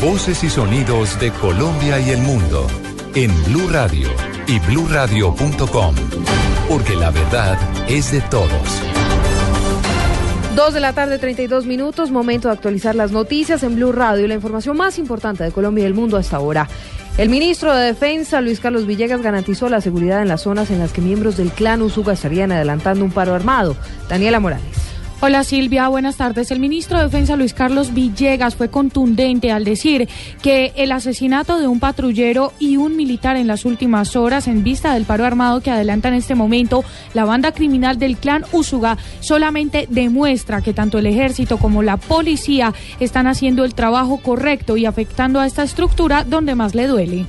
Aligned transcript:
Voces 0.00 0.42
y 0.42 0.48
sonidos 0.48 1.20
de 1.20 1.30
Colombia 1.32 2.00
y 2.00 2.10
el 2.10 2.20
mundo 2.20 2.66
en 3.14 3.30
Blue 3.44 3.68
Radio 3.68 4.08
y 4.46 4.58
bluradio.com, 4.60 5.94
porque 6.66 6.96
la 6.96 7.10
verdad 7.10 7.58
es 7.88 8.10
de 8.12 8.22
todos. 8.22 8.82
Dos 10.56 10.72
de 10.72 10.80
la 10.80 10.94
tarde, 10.94 11.18
32 11.18 11.66
minutos, 11.66 12.10
momento 12.10 12.48
de 12.48 12.54
actualizar 12.54 12.94
las 12.94 13.12
noticias 13.12 13.62
en 13.62 13.76
Blue 13.76 13.92
Radio 13.92 14.24
y 14.24 14.28
la 14.28 14.34
información 14.34 14.78
más 14.78 14.98
importante 14.98 15.44
de 15.44 15.52
Colombia 15.52 15.84
y 15.84 15.86
el 15.86 15.94
mundo 15.94 16.16
hasta 16.16 16.38
ahora. 16.38 16.68
El 17.18 17.28
ministro 17.28 17.74
de 17.74 17.86
Defensa, 17.86 18.40
Luis 18.40 18.60
Carlos 18.60 18.86
Villegas, 18.86 19.20
garantizó 19.20 19.68
la 19.68 19.82
seguridad 19.82 20.22
en 20.22 20.28
las 20.28 20.42
zonas 20.42 20.70
en 20.70 20.78
las 20.78 20.92
que 20.92 21.02
miembros 21.02 21.36
del 21.36 21.50
clan 21.50 21.82
Usuga 21.82 22.14
estarían 22.14 22.52
adelantando 22.52 23.04
un 23.04 23.10
paro 23.10 23.34
armado. 23.34 23.76
Daniela 24.08 24.40
Morales. 24.40 24.77
Hola 25.20 25.42
Silvia, 25.42 25.88
buenas 25.88 26.16
tardes. 26.16 26.52
El 26.52 26.60
ministro 26.60 26.96
de 26.96 27.02
Defensa 27.02 27.34
Luis 27.34 27.52
Carlos 27.52 27.92
Villegas 27.92 28.54
fue 28.54 28.70
contundente 28.70 29.50
al 29.50 29.64
decir 29.64 30.08
que 30.42 30.72
el 30.76 30.92
asesinato 30.92 31.58
de 31.58 31.66
un 31.66 31.80
patrullero 31.80 32.52
y 32.60 32.76
un 32.76 32.94
militar 32.94 33.36
en 33.36 33.48
las 33.48 33.64
últimas 33.64 34.14
horas 34.14 34.46
en 34.46 34.62
vista 34.62 34.94
del 34.94 35.06
paro 35.06 35.24
armado 35.24 35.60
que 35.60 35.72
adelanta 35.72 36.06
en 36.06 36.14
este 36.14 36.36
momento 36.36 36.84
la 37.14 37.24
banda 37.24 37.50
criminal 37.50 37.98
del 37.98 38.16
clan 38.16 38.44
Usuga 38.52 38.96
solamente 39.18 39.88
demuestra 39.90 40.62
que 40.62 40.72
tanto 40.72 40.98
el 40.98 41.06
ejército 41.06 41.58
como 41.58 41.82
la 41.82 41.96
policía 41.96 42.72
están 43.00 43.26
haciendo 43.26 43.64
el 43.64 43.74
trabajo 43.74 44.18
correcto 44.18 44.76
y 44.76 44.86
afectando 44.86 45.40
a 45.40 45.46
esta 45.46 45.64
estructura 45.64 46.22
donde 46.22 46.54
más 46.54 46.76
le 46.76 46.86
duele. 46.86 47.26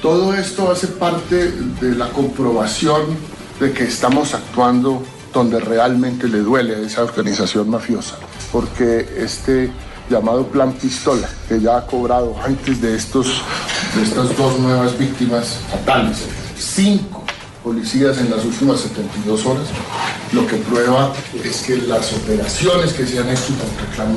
Todo 0.00 0.34
esto 0.34 0.70
hace 0.70 0.86
parte 0.86 1.50
de 1.50 1.96
la 1.96 2.10
comprobación 2.10 3.16
de 3.58 3.72
que 3.72 3.82
estamos 3.82 4.34
actuando 4.34 5.02
donde 5.32 5.60
realmente 5.60 6.28
le 6.28 6.38
duele 6.38 6.76
a 6.76 6.78
esa 6.78 7.02
organización 7.02 7.68
mafiosa, 7.68 8.16
porque 8.52 9.06
este 9.18 9.70
llamado 10.08 10.46
Plan 10.46 10.72
Pistola, 10.72 11.28
que 11.48 11.60
ya 11.60 11.78
ha 11.78 11.86
cobrado 11.86 12.34
antes 12.42 12.80
de, 12.80 12.96
estos, 12.96 13.42
estas 14.02 14.36
dos 14.36 14.58
nuevas 14.58 14.98
víctimas 14.98 15.58
fatales, 15.70 16.24
cinco 16.56 17.24
policías 17.62 18.18
en 18.18 18.30
las 18.30 18.44
últimas 18.44 18.80
72 18.80 19.44
horas, 19.44 19.66
lo 20.32 20.46
que 20.46 20.56
prueba 20.56 21.12
es 21.44 21.62
que 21.62 21.76
las 21.76 22.12
operaciones 22.12 22.92
que 22.92 23.06
se 23.06 23.18
han 23.18 23.28
hecho 23.28 23.54
contra 23.58 23.86
Clan 23.94 24.16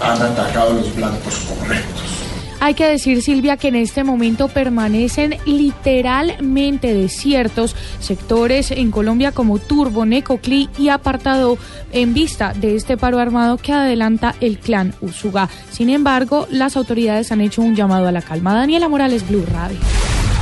han 0.00 0.22
atacado 0.22 0.74
los 0.74 0.94
blancos 0.94 1.46
correctos. 1.48 2.29
Hay 2.60 2.74
que 2.74 2.86
decir, 2.86 3.22
Silvia, 3.22 3.56
que 3.56 3.68
en 3.68 3.76
este 3.76 4.04
momento 4.04 4.48
permanecen 4.48 5.36
literalmente 5.46 6.92
desiertos 6.92 7.74
sectores 8.00 8.70
en 8.70 8.90
Colombia 8.90 9.32
como 9.32 9.58
Turbo, 9.58 10.04
Necoclí 10.04 10.68
y 10.78 10.90
Apartado 10.90 11.56
en 11.92 12.12
vista 12.12 12.52
de 12.52 12.76
este 12.76 12.98
paro 12.98 13.18
armado 13.18 13.56
que 13.56 13.72
adelanta 13.72 14.34
el 14.40 14.58
clan 14.58 14.94
Usuga. 15.00 15.48
Sin 15.70 15.88
embargo, 15.88 16.46
las 16.50 16.76
autoridades 16.76 17.32
han 17.32 17.40
hecho 17.40 17.62
un 17.62 17.74
llamado 17.74 18.06
a 18.06 18.12
la 18.12 18.20
calma. 18.20 18.54
Daniela 18.54 18.88
Morales, 18.88 19.26
Blue 19.26 19.44
Radio. 19.50 19.78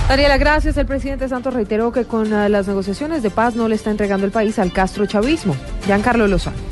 Daniela, 0.08 0.38
gracias. 0.38 0.76
El 0.76 0.86
presidente 0.86 1.28
Santos 1.28 1.54
reiteró 1.54 1.92
que 1.92 2.04
con 2.04 2.32
eh, 2.32 2.48
las 2.48 2.66
negociaciones 2.66 3.22
de 3.22 3.30
paz 3.30 3.54
no 3.54 3.68
le 3.68 3.74
está 3.74 3.90
entregando 3.90 4.26
el 4.26 4.32
país 4.32 4.58
al 4.58 4.72
Castro 4.72 5.06
chavismo. 5.06 5.54
Giancarlo 5.86 6.26
Lozano. 6.26 6.67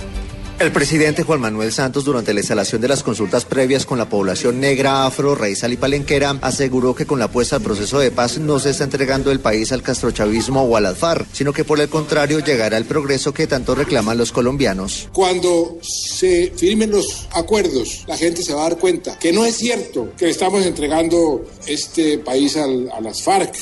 El 0.59 0.73
presidente 0.73 1.23
Juan 1.23 1.43
Manuel 1.43 1.71
Santos, 1.71 2.07
durante 2.07 2.33
la 2.33 2.41
instalación 2.41 2.81
de 2.81 2.89
las 2.89 3.03
consultas 3.03 3.45
previas 3.45 3.85
con 3.85 3.99
la 3.99 4.09
población 4.09 4.59
negra, 4.59 5.05
afro, 5.05 5.35
raizal 5.35 5.75
y 5.75 5.77
palenquera, 5.77 6.39
aseguró 6.41 6.95
que 6.95 7.05
con 7.05 7.19
la 7.19 7.27
apuesta 7.27 7.57
al 7.57 7.62
proceso 7.62 7.99
de 7.99 8.11
paz 8.11 8.39
no 8.39 8.59
se 8.59 8.71
está 8.71 8.84
entregando 8.84 9.31
el 9.31 9.41
país 9.41 9.71
al 9.73 9.83
castrochavismo 9.83 10.62
o 10.62 10.77
al 10.79 10.87
alfar, 10.87 11.27
sino 11.31 11.53
que 11.53 11.65
por 11.65 11.79
el 11.79 11.91
contrario 11.91 12.39
llegará 12.39 12.79
el 12.79 12.87
progreso 12.87 13.34
que 13.34 13.47
tanto 13.47 13.75
reclaman 13.75 14.17
los 14.17 14.33
colombianos. 14.33 15.11
Cuando 15.12 15.77
se 15.83 16.51
firmen 16.57 16.91
los 16.91 17.29
acuerdos, 17.33 18.05
la 18.07 18.17
gente 18.17 18.43
se 18.43 18.55
va 18.55 18.65
a 18.65 18.71
dar 18.71 18.79
cuenta 18.79 19.19
que 19.19 19.34
no 19.34 19.45
es 19.45 19.57
cierto 19.57 20.12
que 20.17 20.31
estamos 20.31 20.65
entregando 20.65 21.45
este 21.67 22.17
país 22.17 22.57
a 22.57 23.01
las 23.03 23.23
FARC 23.23 23.55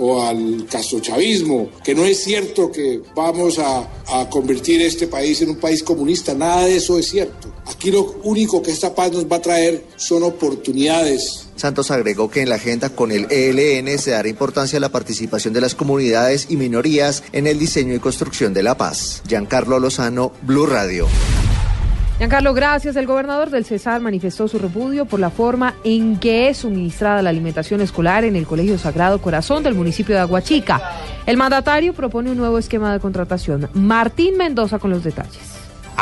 o 0.00 0.22
al 0.22 0.66
castrochavismo, 0.68 1.70
que 1.84 1.94
no 1.94 2.04
es 2.04 2.24
cierto 2.24 2.72
que 2.72 3.02
vamos 3.14 3.58
a, 3.58 3.88
a, 4.08 4.28
convertir 4.30 4.80
este 4.80 5.06
país 5.06 5.42
en 5.42 5.50
un 5.50 5.56
país 5.56 5.82
comunista, 5.82 6.34
nada 6.34 6.64
de 6.64 6.76
eso 6.76 6.98
es 6.98 7.08
cierto. 7.08 7.52
Aquí 7.66 7.90
lo 7.90 8.16
único 8.24 8.62
que 8.62 8.70
esta 8.70 8.94
paz 8.94 9.12
nos 9.12 9.26
va 9.26 9.36
a 9.36 9.42
traer 9.42 9.84
son 9.96 10.22
oportunidades. 10.22 11.46
Santos 11.56 11.90
agregó 11.90 12.30
que 12.30 12.40
en 12.40 12.48
la 12.48 12.54
agenda 12.54 12.88
con 12.88 13.12
el 13.12 13.26
ELN 13.30 13.98
se 13.98 14.12
dará 14.12 14.28
importancia 14.28 14.78
a 14.78 14.80
la 14.80 14.88
participación 14.88 15.52
de 15.52 15.60
las 15.60 15.74
comunidades 15.74 16.46
y 16.48 16.56
minorías 16.56 17.22
en 17.32 17.46
el 17.46 17.58
diseño 17.58 17.94
y 17.94 17.98
construcción 17.98 18.54
de 18.54 18.62
la 18.62 18.78
paz. 18.78 19.22
Giancarlo 19.28 19.78
Lozano, 19.78 20.32
Blue 20.42 20.66
Radio. 20.66 21.06
Giancarlo, 22.20 22.52
gracias. 22.52 22.96
El 22.96 23.06
gobernador 23.06 23.48
del 23.48 23.64
Cesar 23.64 24.02
manifestó 24.02 24.46
su 24.46 24.58
repudio 24.58 25.06
por 25.06 25.18
la 25.18 25.30
forma 25.30 25.76
en 25.84 26.18
que 26.18 26.50
es 26.50 26.58
suministrada 26.58 27.22
la 27.22 27.30
alimentación 27.30 27.80
escolar 27.80 28.24
en 28.24 28.36
el 28.36 28.46
Colegio 28.46 28.76
Sagrado 28.76 29.22
Corazón 29.22 29.62
del 29.62 29.74
municipio 29.74 30.14
de 30.14 30.20
Aguachica. 30.20 30.82
El 31.24 31.38
mandatario 31.38 31.94
propone 31.94 32.30
un 32.30 32.36
nuevo 32.36 32.58
esquema 32.58 32.92
de 32.92 33.00
contratación. 33.00 33.70
Martín 33.72 34.36
Mendoza 34.36 34.78
con 34.78 34.90
los 34.90 35.02
detalles. 35.02 35.49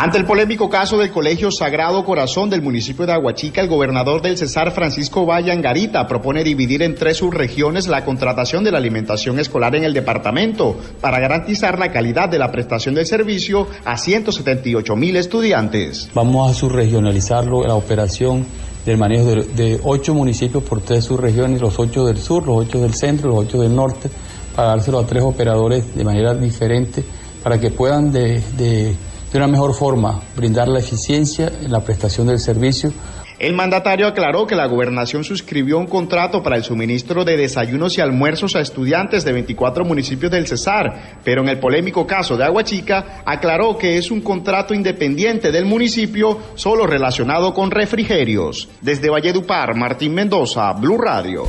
Ante 0.00 0.16
el 0.16 0.26
polémico 0.26 0.70
caso 0.70 0.96
del 0.96 1.10
Colegio 1.10 1.50
Sagrado 1.50 2.04
Corazón 2.04 2.48
del 2.48 2.62
municipio 2.62 3.04
de 3.04 3.14
Aguachica, 3.14 3.60
el 3.60 3.68
gobernador 3.68 4.22
del 4.22 4.38
Cesar, 4.38 4.70
Francisco 4.70 5.26
Valle 5.26 5.50
Angarita, 5.50 6.06
propone 6.06 6.44
dividir 6.44 6.82
en 6.82 6.94
tres 6.94 7.16
subregiones 7.16 7.88
la 7.88 8.04
contratación 8.04 8.62
de 8.62 8.70
la 8.70 8.78
alimentación 8.78 9.40
escolar 9.40 9.74
en 9.74 9.82
el 9.82 9.92
departamento 9.92 10.76
para 11.00 11.18
garantizar 11.18 11.80
la 11.80 11.90
calidad 11.90 12.28
de 12.28 12.38
la 12.38 12.52
prestación 12.52 12.94
del 12.94 13.06
servicio 13.06 13.66
a 13.84 13.96
178 13.96 14.94
mil 14.94 15.16
estudiantes. 15.16 16.08
Vamos 16.14 16.48
a 16.48 16.54
subregionalizarlo, 16.54 17.64
la 17.64 17.74
operación 17.74 18.46
del 18.86 18.98
manejo 18.98 19.34
de, 19.34 19.80
ocho 19.82 20.14
municipios 20.14 20.62
por 20.62 20.80
tres 20.80 21.06
subregiones, 21.06 21.60
los 21.60 21.76
ocho 21.80 22.06
del 22.06 22.18
sur, 22.18 22.46
los 22.46 22.56
ocho 22.56 22.78
del 22.78 22.94
centro, 22.94 23.30
los 23.30 23.40
ocho 23.40 23.58
del 23.58 23.74
norte, 23.74 24.08
para 24.54 24.68
dárselo 24.68 25.00
a 25.00 25.06
tres 25.06 25.24
operadores 25.24 25.92
de 25.92 26.04
manera 26.04 26.34
diferente 26.34 27.04
para 27.42 27.58
que 27.58 27.70
puedan 27.70 28.12
de 28.12 28.96
de 29.32 29.38
una 29.38 29.46
mejor 29.46 29.74
forma, 29.74 30.20
brindar 30.36 30.68
la 30.68 30.80
eficiencia 30.80 31.52
en 31.62 31.70
la 31.70 31.80
prestación 31.80 32.26
del 32.26 32.38
servicio. 32.38 32.92
El 33.38 33.54
mandatario 33.54 34.08
aclaró 34.08 34.48
que 34.48 34.56
la 34.56 34.66
gobernación 34.66 35.22
suscribió 35.22 35.78
un 35.78 35.86
contrato 35.86 36.42
para 36.42 36.56
el 36.56 36.64
suministro 36.64 37.24
de 37.24 37.36
desayunos 37.36 37.96
y 37.96 38.00
almuerzos 38.00 38.56
a 38.56 38.60
estudiantes 38.60 39.24
de 39.24 39.32
24 39.32 39.84
municipios 39.84 40.32
del 40.32 40.48
Cesar, 40.48 41.20
pero 41.22 41.42
en 41.42 41.48
el 41.48 41.60
polémico 41.60 42.04
caso 42.04 42.36
de 42.36 42.44
Aguachica 42.44 43.22
aclaró 43.24 43.78
que 43.78 43.96
es 43.96 44.10
un 44.10 44.22
contrato 44.22 44.74
independiente 44.74 45.52
del 45.52 45.66
municipio 45.66 46.36
solo 46.56 46.84
relacionado 46.84 47.54
con 47.54 47.70
refrigerios. 47.70 48.68
Desde 48.80 49.08
Valledupar, 49.08 49.76
Martín 49.76 50.14
Mendoza, 50.14 50.72
Blue 50.72 50.98
Radio. 50.98 51.44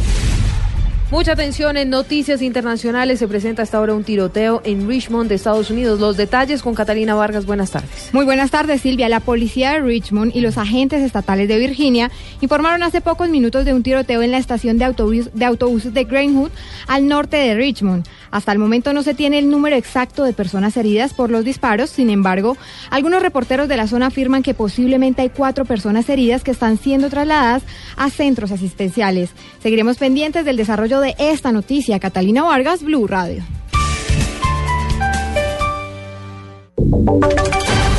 Mucha 1.12 1.32
atención 1.32 1.76
en 1.76 1.90
noticias 1.90 2.40
internacionales. 2.44 3.18
Se 3.18 3.28
presenta 3.28 3.64
hasta 3.64 3.80
ahora 3.80 3.96
un 3.96 4.04
tiroteo 4.04 4.62
en 4.64 4.88
Richmond, 4.88 5.32
Estados 5.32 5.72
Unidos. 5.72 6.00
Los 6.00 6.18
detalles 6.18 6.62
con 6.62 6.76
Catalina 6.76 7.16
Vargas. 7.16 7.48
Buenas 7.48 7.72
tardes. 7.72 8.14
Muy 8.14 8.26
buenas 8.26 8.52
tardes, 8.52 8.82
Silvia. 8.82 9.10
La 9.10 9.20
policía 9.20 9.72
de 9.72 9.80
Richmond 9.80 10.36
y 10.36 10.42
los 10.42 10.60
agentes 10.60 11.02
estatales 11.02 11.48
de 11.48 11.58
Virginia 11.58 12.12
informaron 12.42 12.84
hace 12.84 13.02
pocos 13.02 13.28
minutos 13.28 13.66
de 13.66 13.74
un 13.74 13.82
tiroteo 13.82 14.22
en 14.22 14.30
la 14.30 14.38
estación 14.38 14.78
de 14.78 14.86
autobuses 14.86 15.94
de 15.96 16.04
Greenwood, 16.04 16.52
al 16.86 17.08
norte 17.08 17.38
de 17.38 17.56
Richmond. 17.56 18.06
Hasta 18.30 18.52
el 18.52 18.60
momento 18.60 18.94
no 18.94 19.02
se 19.02 19.16
tiene 19.16 19.40
el 19.40 19.50
número 19.50 19.76
exacto 19.76 20.24
de 20.24 20.34
personas 20.34 20.78
heridas 20.78 21.16
por 21.16 21.32
los 21.32 21.44
disparos. 21.44 21.90
Sin 21.90 22.12
embargo, 22.12 22.56
algunos 22.92 23.24
reporteros 23.24 23.68
de 23.68 23.78
la 23.78 23.88
zona 23.88 24.08
afirman 24.08 24.44
que 24.44 24.54
posiblemente 24.54 25.24
hay 25.24 25.30
cuatro 25.30 25.66
personas 25.66 26.08
heridas 26.08 26.44
que 26.44 26.52
están 26.52 26.78
siendo 26.78 27.10
trasladadas 27.10 27.64
a 27.98 28.12
centros 28.12 28.52
asistenciales. 28.52 29.32
Seguiremos 29.64 29.98
pendientes 29.98 30.46
del 30.46 30.56
desarrollo 30.56 30.99
de 31.00 31.16
esta 31.18 31.52
noticia. 31.52 32.00
Catalina 32.00 32.44
Vargas, 32.44 32.84
Blue 32.84 33.08
Radio. 33.08 33.44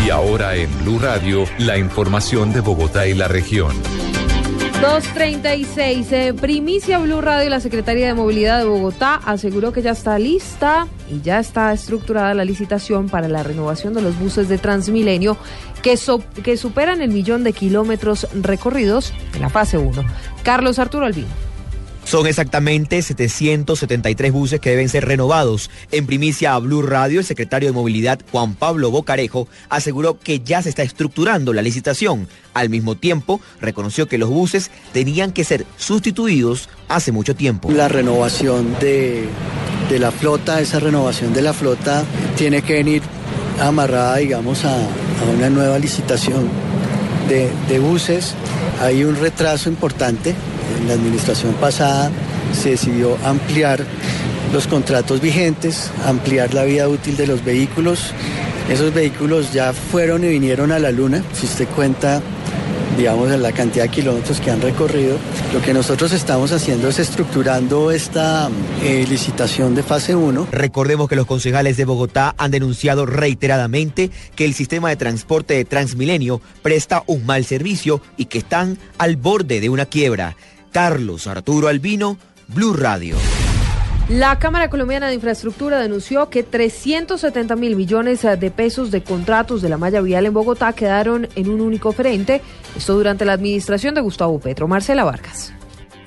Y 0.04 0.10
ahora 0.10 0.56
en 0.56 0.68
Blue 0.82 0.98
Radio, 0.98 1.44
la 1.58 1.78
información 1.78 2.52
de 2.52 2.60
Bogotá 2.60 3.06
y 3.06 3.14
la 3.14 3.28
región. 3.28 3.74
236, 4.80 6.12
eh, 6.12 6.32
primicia 6.32 6.98
Blue 6.98 7.20
Radio, 7.20 7.50
la 7.50 7.60
Secretaría 7.60 8.06
de 8.06 8.14
Movilidad 8.14 8.60
de 8.60 8.64
Bogotá 8.64 9.20
aseguró 9.26 9.72
que 9.72 9.82
ya 9.82 9.90
está 9.90 10.18
lista 10.18 10.86
y 11.10 11.20
ya 11.20 11.38
está 11.38 11.70
estructurada 11.74 12.32
la 12.32 12.46
licitación 12.46 13.10
para 13.10 13.28
la 13.28 13.42
renovación 13.42 13.92
de 13.92 14.00
los 14.00 14.18
buses 14.18 14.48
de 14.48 14.56
Transmilenio 14.56 15.36
que, 15.82 15.98
so, 15.98 16.22
que 16.42 16.56
superan 16.56 17.02
el 17.02 17.10
millón 17.10 17.44
de 17.44 17.52
kilómetros 17.52 18.26
recorridos 18.32 19.12
en 19.34 19.42
la 19.42 19.50
fase 19.50 19.76
1. 19.76 20.02
Carlos 20.44 20.78
Arturo 20.78 21.04
Albino. 21.04 21.49
Son 22.04 22.26
exactamente 22.26 23.02
773 23.02 24.32
buses 24.32 24.60
que 24.60 24.70
deben 24.70 24.88
ser 24.88 25.06
renovados. 25.06 25.70
En 25.92 26.06
primicia 26.06 26.54
a 26.54 26.58
Blue 26.58 26.82
Radio, 26.82 27.20
el 27.20 27.26
secretario 27.26 27.68
de 27.68 27.72
Movilidad 27.72 28.20
Juan 28.32 28.54
Pablo 28.54 28.90
Bocarejo 28.90 29.46
aseguró 29.68 30.18
que 30.18 30.40
ya 30.40 30.62
se 30.62 30.70
está 30.70 30.82
estructurando 30.82 31.52
la 31.52 31.62
licitación. 31.62 32.28
Al 32.52 32.68
mismo 32.68 32.96
tiempo, 32.96 33.40
reconoció 33.60 34.08
que 34.08 34.18
los 34.18 34.28
buses 34.28 34.70
tenían 34.92 35.32
que 35.32 35.44
ser 35.44 35.66
sustituidos 35.76 36.68
hace 36.88 37.12
mucho 37.12 37.36
tiempo. 37.36 37.70
La 37.70 37.88
renovación 37.88 38.74
de, 38.80 39.28
de 39.88 39.98
la 39.98 40.10
flota, 40.10 40.60
esa 40.60 40.80
renovación 40.80 41.32
de 41.32 41.42
la 41.42 41.52
flota 41.52 42.04
tiene 42.36 42.62
que 42.62 42.74
venir 42.74 43.02
amarrada, 43.60 44.16
digamos, 44.16 44.64
a, 44.64 44.76
una 45.36 45.50
nueva 45.50 45.78
licitación 45.78 46.48
de, 47.28 47.50
de 47.68 47.78
buses. 47.78 48.34
Hay 48.80 49.04
un 49.04 49.16
retraso 49.16 49.68
importante. 49.68 50.34
En 50.78 50.88
la 50.88 50.94
administración 50.94 51.54
pasada 51.54 52.10
se 52.52 52.70
decidió 52.70 53.16
ampliar 53.24 53.84
los 54.52 54.66
contratos 54.66 55.20
vigentes, 55.20 55.90
ampliar 56.06 56.54
la 56.54 56.64
vida 56.64 56.88
útil 56.88 57.16
de 57.16 57.26
los 57.26 57.44
vehículos. 57.44 58.12
Esos 58.68 58.92
vehículos 58.92 59.52
ya 59.52 59.72
fueron 59.72 60.24
y 60.24 60.28
vinieron 60.28 60.72
a 60.72 60.78
la 60.78 60.90
luna. 60.90 61.22
Si 61.32 61.46
usted 61.46 61.68
cuenta 61.68 62.22
digamos, 62.96 63.30
en 63.32 63.42
la 63.42 63.52
cantidad 63.52 63.84
de 63.84 63.90
kilómetros 63.90 64.40
que 64.40 64.50
han 64.50 64.60
recorrido. 64.60 65.16
Lo 65.54 65.62
que 65.62 65.72
nosotros 65.72 66.12
estamos 66.12 66.52
haciendo 66.52 66.88
es 66.88 66.98
estructurando 66.98 67.90
esta 67.90 68.50
eh, 68.82 69.06
licitación 69.08 69.74
de 69.74 69.82
fase 69.82 70.14
1. 70.14 70.48
Recordemos 70.52 71.08
que 71.08 71.16
los 71.16 71.26
concejales 71.26 71.76
de 71.78 71.86
Bogotá 71.86 72.34
han 72.36 72.50
denunciado 72.50 73.06
reiteradamente 73.06 74.10
que 74.34 74.44
el 74.44 74.52
sistema 74.52 74.90
de 74.90 74.96
transporte 74.96 75.54
de 75.54 75.64
Transmilenio 75.64 76.40
presta 76.62 77.02
un 77.06 77.24
mal 77.24 77.44
servicio 77.46 78.02
y 78.18 78.26
que 78.26 78.38
están 78.38 78.78
al 78.98 79.16
borde 79.16 79.60
de 79.60 79.70
una 79.70 79.86
quiebra. 79.86 80.36
Carlos 80.72 81.26
Arturo 81.26 81.68
Albino, 81.68 82.16
Blue 82.48 82.72
Radio. 82.72 83.16
La 84.08 84.38
Cámara 84.40 84.70
Colombiana 84.70 85.06
de 85.06 85.14
Infraestructura 85.14 85.78
denunció 85.78 86.30
que 86.30 86.42
370 86.42 87.54
mil 87.54 87.76
millones 87.76 88.22
de 88.22 88.50
pesos 88.50 88.90
de 88.90 89.04
contratos 89.04 89.62
de 89.62 89.68
la 89.68 89.78
malla 89.78 90.00
vial 90.00 90.26
en 90.26 90.34
Bogotá 90.34 90.72
quedaron 90.72 91.28
en 91.36 91.48
un 91.48 91.60
único 91.60 91.90
oferente. 91.90 92.42
Esto 92.76 92.94
durante 92.94 93.24
la 93.24 93.34
administración 93.34 93.94
de 93.94 94.00
Gustavo 94.00 94.40
Petro. 94.40 94.66
Marcela 94.66 95.04
Vargas. 95.04 95.52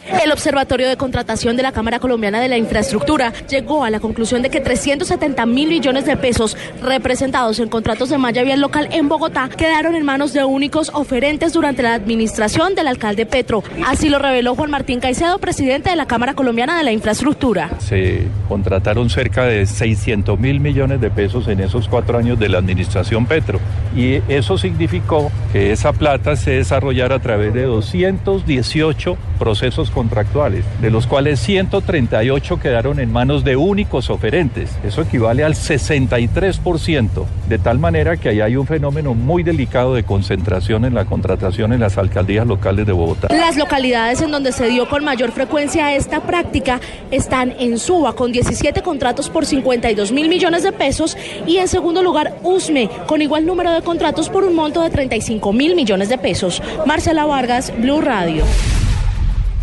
El 0.05 0.31
Observatorio 0.33 0.89
de 0.89 0.97
Contratación 0.97 1.55
de 1.55 1.63
la 1.63 1.71
Cámara 1.71 1.99
Colombiana 1.99 2.41
de 2.41 2.49
la 2.49 2.57
Infraestructura 2.57 3.31
llegó 3.47 3.85
a 3.85 3.89
la 3.89 4.01
conclusión 4.01 4.41
de 4.41 4.49
que 4.49 4.59
370 4.59 5.45
mil 5.45 5.69
millones 5.69 6.05
de 6.05 6.17
pesos 6.17 6.57
representados 6.81 7.59
en 7.59 7.69
contratos 7.69 8.09
de 8.09 8.17
malla 8.17 8.43
vial 8.43 8.59
local 8.59 8.89
en 8.91 9.07
Bogotá 9.07 9.49
quedaron 9.49 9.95
en 9.95 10.03
manos 10.03 10.33
de 10.33 10.43
únicos 10.43 10.91
oferentes 10.93 11.53
durante 11.53 11.83
la 11.83 11.93
administración 11.93 12.75
del 12.75 12.87
alcalde 12.87 13.25
Petro. 13.25 13.63
Así 13.85 14.09
lo 14.09 14.19
reveló 14.19 14.55
Juan 14.55 14.71
Martín 14.71 14.99
Caicedo, 14.99 15.39
presidente 15.39 15.89
de 15.89 15.95
la 15.95 16.05
Cámara 16.05 16.33
Colombiana 16.33 16.77
de 16.77 16.83
la 16.83 16.91
Infraestructura. 16.91 17.69
Se 17.79 18.27
contrataron 18.49 19.09
cerca 19.09 19.45
de 19.45 19.65
600 19.65 20.37
mil 20.37 20.59
millones 20.59 20.99
de 20.99 21.11
pesos 21.11 21.47
en 21.47 21.61
esos 21.61 21.87
cuatro 21.87 22.17
años 22.17 22.37
de 22.37 22.49
la 22.49 22.57
administración 22.57 23.25
Petro 23.25 23.59
y 23.95 24.21
eso 24.27 24.57
significó 24.57 25.31
que 25.53 25.71
esa 25.71 25.93
plata 25.93 26.35
se 26.35 26.51
desarrollara 26.51 27.15
a 27.15 27.19
través 27.19 27.53
de 27.53 27.63
218 27.63 29.17
procesos 29.39 29.91
contractuales, 29.93 30.65
de 30.81 30.91
los 30.91 31.07
cuales 31.07 31.39
138 31.39 32.59
quedaron 32.59 32.99
en 32.99 33.11
manos 33.11 33.43
de 33.43 33.55
únicos 33.55 34.09
oferentes. 34.09 34.71
Eso 34.83 35.03
equivale 35.03 35.43
al 35.43 35.53
63%, 35.53 37.25
de 37.47 37.59
tal 37.59 37.79
manera 37.79 38.17
que 38.17 38.29
ahí 38.29 38.41
hay 38.41 38.55
un 38.55 38.67
fenómeno 38.67 39.13
muy 39.13 39.43
delicado 39.43 39.93
de 39.93 40.03
concentración 40.03 40.85
en 40.85 40.93
la 40.93 41.05
contratación 41.05 41.71
en 41.73 41.79
las 41.79 41.97
alcaldías 41.97 42.47
locales 42.47 42.85
de 42.85 42.91
Bogotá. 42.91 43.27
Las 43.29 43.55
localidades 43.55 44.21
en 44.21 44.31
donde 44.31 44.51
se 44.51 44.67
dio 44.67 44.89
con 44.89 45.03
mayor 45.03 45.31
frecuencia 45.31 45.95
esta 45.95 46.21
práctica 46.21 46.81
están 47.11 47.53
en 47.59 47.77
Suba, 47.77 48.13
con 48.13 48.31
17 48.31 48.81
contratos 48.81 49.29
por 49.29 49.45
52 49.45 50.11
mil 50.11 50.29
millones 50.29 50.63
de 50.63 50.71
pesos, 50.71 51.17
y 51.45 51.57
en 51.57 51.67
segundo 51.67 52.01
lugar 52.01 52.35
Usme, 52.43 52.89
con 53.07 53.21
igual 53.21 53.45
número 53.45 53.71
de 53.71 53.81
contratos 53.81 54.29
por 54.29 54.43
un 54.43 54.55
monto 54.55 54.81
de 54.81 54.89
35 54.89 55.53
mil 55.53 55.75
millones 55.75 56.09
de 56.09 56.17
pesos. 56.17 56.61
Marcela 56.85 57.25
Vargas, 57.25 57.71
Blue 57.77 58.01
Radio. 58.01 58.43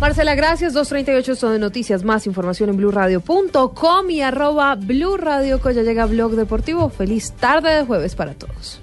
Marcela, 0.01 0.33
gracias. 0.33 0.73
238 0.73 1.35
son 1.35 1.53
de 1.53 1.59
noticias. 1.59 2.03
Más 2.03 2.25
información 2.25 2.71
en 2.71 2.77
blurradio.com 2.77 4.09
y 4.09 4.21
arroba 4.21 4.73
blurradio, 4.73 5.61
que 5.61 5.75
ya 5.75 5.83
llega 5.83 6.07
Blog 6.07 6.31
Deportivo. 6.31 6.89
Feliz 6.89 7.33
tarde 7.33 7.69
de 7.69 7.85
jueves 7.85 8.15
para 8.15 8.33
todos. 8.33 8.81